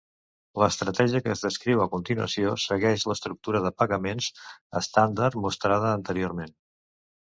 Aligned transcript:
L'estratègia 0.61 1.21
que 1.25 1.31
es 1.33 1.43
descriu 1.47 1.83
a 1.83 1.87
continuació 1.91 2.55
segueix 2.65 3.07
l'estructura 3.13 3.63
de 3.69 3.75
pagaments 3.85 4.33
estàndard 4.85 5.43
mostrada 5.49 5.97
anteriorment. 6.05 6.61